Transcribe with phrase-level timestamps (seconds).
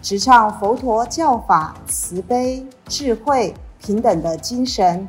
[0.00, 5.04] 直唱佛陀教法慈悲、智慧、平等的精神，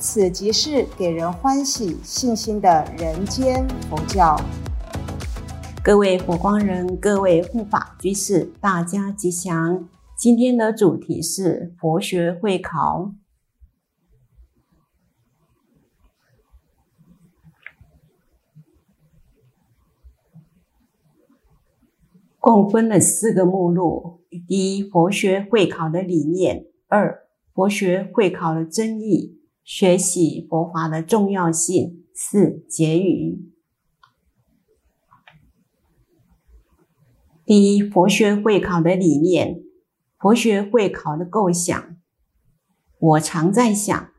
[0.00, 4.36] 此即是给人欢喜、信心的人间佛教。
[5.82, 9.88] 各位佛光人，各位护法居士，大家吉祥。
[10.16, 13.12] 今天的主题是佛学会考。
[22.38, 33.50] 共分了四个目录：第一，佛学会考的理念；二，佛学会考的争议；学习佛法的重要性；四，结语。
[37.44, 39.62] 第一，佛学会考的理念，
[40.18, 41.96] 佛学会考的构想。
[42.98, 44.10] 我常在想，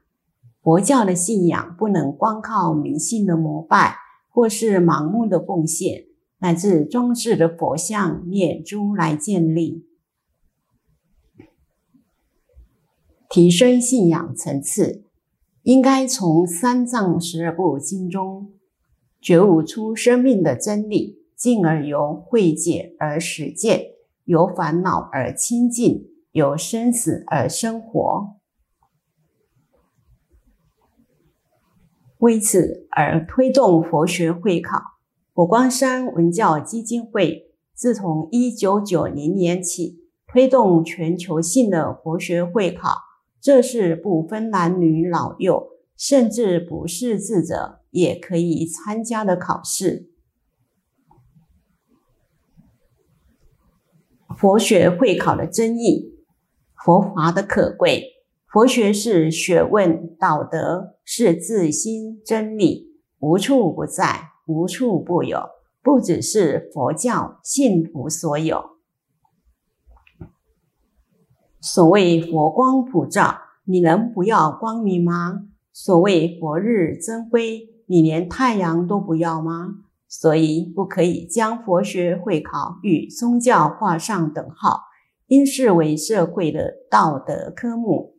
[0.61, 3.97] 佛教的信仰不能光靠迷信的膜拜，
[4.29, 6.05] 或是盲目的奉献。
[6.39, 9.87] 乃至装饰的佛像、念珠来建立，
[13.33, 15.05] 提升信仰层次，
[15.63, 18.53] 应该从三藏十二部经中
[19.19, 23.85] 觉悟出生命的真理，进而由慧解而实践，
[24.25, 28.35] 由烦恼而清净，由生死而生活。
[32.19, 34.77] 为此而推动佛学会考。
[35.33, 42.89] 佛光山文教基金会自从一九九零年起推动全球性的佛学会考，
[43.43, 45.67] 这是不分男女老幼，
[45.97, 50.07] 甚至不识字者也可以参加的考试。
[54.37, 56.13] 佛学会考的争议，
[56.85, 58.13] 佛法的可贵，
[58.47, 64.29] 佛学是学问道德，是自心真理，无处不在。
[64.45, 65.39] 无处不有，
[65.81, 68.72] 不只是佛教信徒所有。
[71.63, 75.47] 所谓佛光普照，你能不要光明吗？
[75.71, 79.75] 所谓佛日增辉，你连太阳都不要吗？
[80.09, 84.81] 所以不可以将佛学会考与宗教画上等号，
[85.27, 88.13] 应视为社会的道德科目。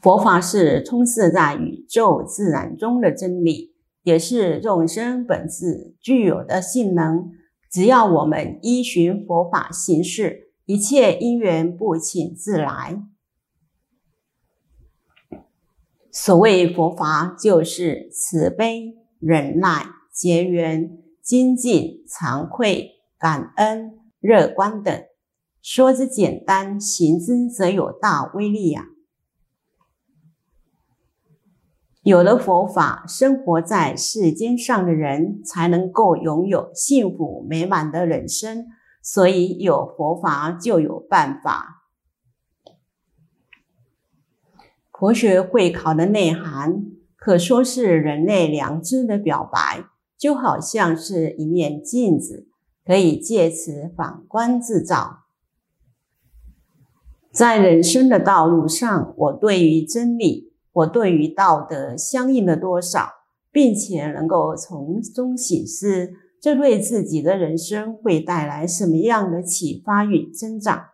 [0.00, 7.32] 佛法是充斥在宇宙自然中的真理，也是众生本质具有的性能。
[7.72, 13.02] 只要我们依循佛法行事，一切因缘不请自来。
[16.10, 25.04] 所谓佛法，就是慈悲、忍耐、结缘、精进、惭愧、感恩、乐观等。
[25.62, 28.91] 说之简单，行之则有大威力呀。
[32.02, 38.66] 有了佛法，生活在世间上的人才能够拥有幸福美满的人生。
[39.00, 41.84] 所以，有佛法就有办法。
[44.92, 46.86] 佛学会考的内涵
[47.16, 49.84] 可说是人类良知的表白，
[50.16, 52.48] 就好像是一面镜子，
[52.84, 55.24] 可以借此反观自照。
[57.32, 60.51] 在人生的道路上，我对于真理。
[60.72, 63.10] 我对于道德相应的多少，
[63.50, 70.86] 并且能够从中醒思，这对自己的人生会带来什么样的启发与增长？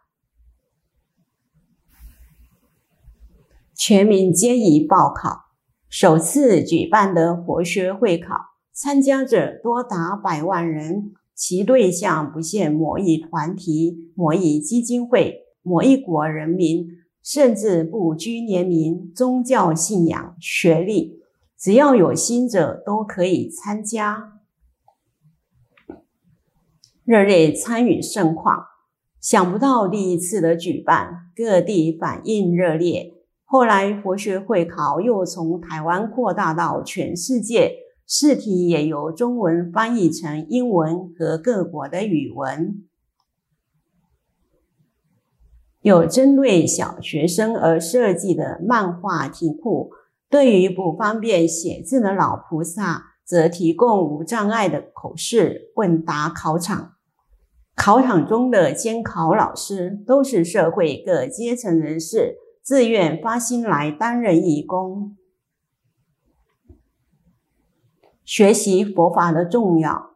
[3.77, 5.45] 全民皆宜报考，
[5.89, 8.35] 首次举办的佛学会考，
[8.73, 16.98] 参加者多达百万人，其对象不限某一团体、某一基金会、某一国人民。
[17.23, 21.21] 甚至不拘年龄、宗教信仰、学历，
[21.59, 24.35] 只要有心者都可以参加。
[27.05, 28.65] 热烈参与盛况，
[29.21, 33.15] 想不到第一次的举办，各地反应热烈。
[33.45, 37.73] 后来佛学会考又从台湾扩大到全世界，
[38.07, 42.88] 试题也由中文翻译成英文和各国的语文。
[45.89, 49.91] 有针对小学生而设计的漫画题库，
[50.29, 56.93] 对于不方便写字的老菩萨，则提供无障碍的口试问答考场。
[57.75, 65.17] 考场中的监考老师都是社会各阶层人士自愿发心来担任义工。
[68.27, 70.11] 学习佛法的重要，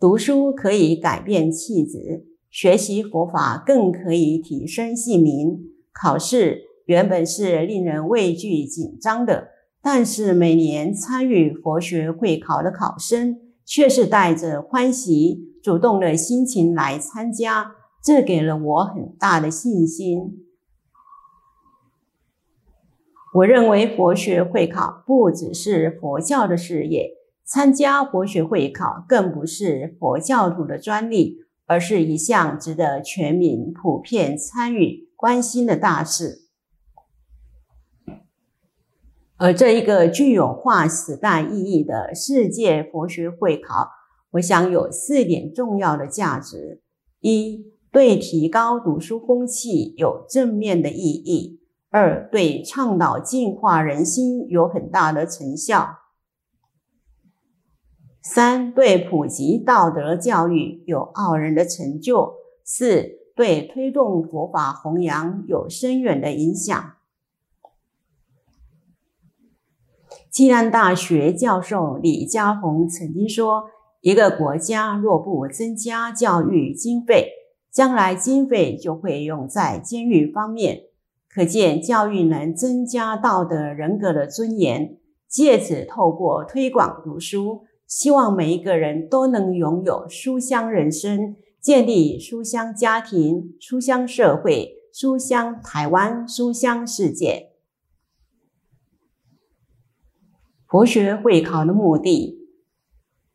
[0.00, 2.24] 读书可以改变气质，
[2.60, 5.60] 学习佛法更可以提升姓名。
[5.92, 9.50] 考试原本是令人畏惧紧张的，
[9.80, 15.44] 但是每年参与佛学会考的考生却是带着欢喜。
[15.62, 20.44] 主动的心情来参加，这给了我很大的信心。
[23.34, 27.10] 我认为佛学会考不只是佛教的事业，
[27.44, 31.36] 参加佛学会考更不是佛教徒的专利，
[31.68, 36.46] 而是一项值得全民普遍参与、关心的大事。
[39.36, 43.90] 而这一个具有划时代意义的世界佛学会考。
[44.32, 46.82] 我想有四点重要的价值：
[47.20, 51.60] 一，对提高读书风气有正面的意义；
[51.90, 55.98] 二，对倡导净化人心有很大的成效；
[58.30, 66.92] 三，对普及道德教育有傲人的成就；四，对推动佛法弘扬有深远的影响。
[70.30, 73.70] 暨南大学教授李家宏曾经说。
[74.00, 77.32] 一个国家若不增加教育经费，
[77.68, 80.82] 将来经费就会用在监狱方面。
[81.28, 84.96] 可见，教育能增加道德人格的尊严，
[85.28, 97.52] 借此透过推广读书，希望每一个人都能拥有书香人生，建立书香家庭、书香社会、书香台湾、书香世界。
[100.68, 102.36] 佛学会考的目的。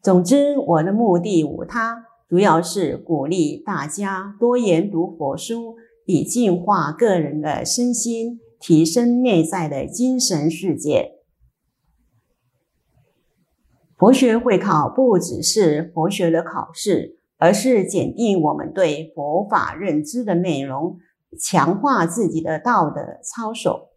[0.03, 11.12] 总之，我的目的无他，主要是鼓励大家多研读佛书，以净化个人的身心，提升内在的精神世界。
[14.03, 20.97] 佛学会考不只是佛学的考试，而是检定我们对佛法认知的内容，
[21.39, 23.91] 强化自己的道德操守。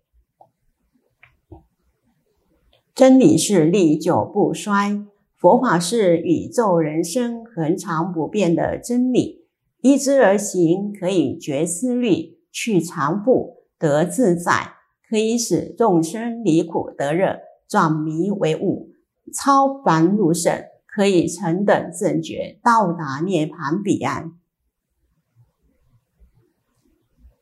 [2.95, 5.05] 真理是历久不衰。
[5.35, 9.49] 佛法是宇宙人生恒常不变的真理，
[9.81, 14.75] 依之而行，可以绝思虑，去常缚，得自在，
[15.11, 18.93] 可以使众生离苦得乐，转迷为悟，
[19.35, 24.33] 超凡入圣，可以成等正觉，到达涅槃彼岸。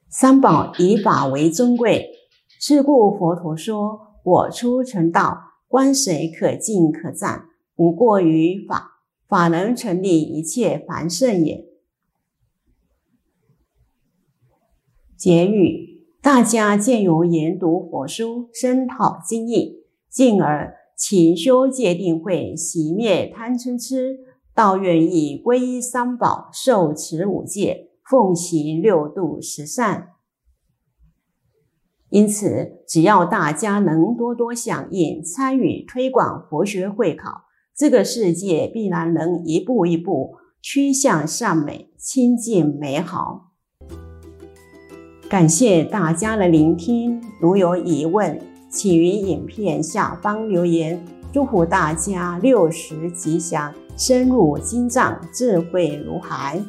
[0.08, 2.10] 三宝以法为尊贵，
[2.60, 7.46] 是故佛陀说：“我出成道，观谁可敬可赞。”
[7.76, 11.66] 无过于法，法能成立一切凡圣也。
[15.16, 24.18] 结语：大家借由研读佛书，深讨经义，进而勤修戒定慧，熄灭贪嗔痴，
[24.54, 30.08] 道愿意皈依三宝，受持五戒，奉行六度十善。
[32.10, 37.42] 因此，只要大家能多多响应、参与推广佛学会考。
[37.76, 43.50] 这个世界必然能一步一步趋向善美、亲近、美好。
[45.28, 48.40] 感谢大家的聆听，如有疑问，
[48.74, 51.00] 请于影片下方留言。
[51.32, 56.60] 祝福大家六十吉祥，深入心藏，智慧如海。